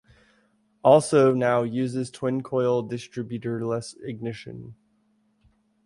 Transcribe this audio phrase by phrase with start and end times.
[0.83, 4.73] Also now uses twin coil distributorless ignition.